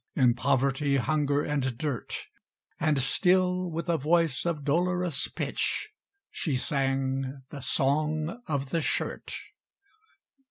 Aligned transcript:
In 0.15 0.33
poverty, 0.33 0.97
hunger, 0.97 1.43
and 1.43 1.77
dirt, 1.77 2.25
And 2.79 2.97
still 3.03 3.69
with 3.69 3.87
a 3.87 3.99
voice 3.99 4.47
of 4.47 4.63
dolorous 4.63 5.27
pitch 5.27 5.89
She 6.31 6.57
sang 6.57 7.43
the 7.51 7.61
"Song 7.61 8.41
of 8.47 8.71
the 8.71 8.81
Shirt." 8.81 9.31